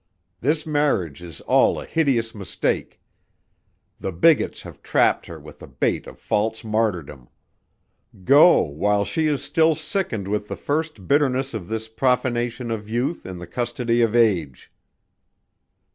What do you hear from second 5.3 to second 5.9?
with a